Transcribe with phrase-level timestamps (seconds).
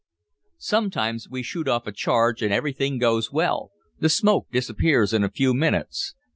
[0.57, 3.69] Sometimes we shoot off a charge and everything goes well,
[3.99, 6.15] the smoke disappears in a few minutes.